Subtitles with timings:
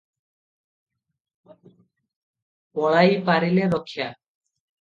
[2.81, 4.13] ପଳାଇପାରିଲେ ରକ୍ଷା।